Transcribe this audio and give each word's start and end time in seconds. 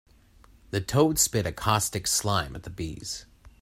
The 0.71 0.81
toad 0.81 1.19
spit 1.19 1.45
a 1.45 1.51
caustic 1.51 2.07
slime 2.07 2.55
at 2.55 2.63
the 2.63 2.71
bees. 2.71 3.27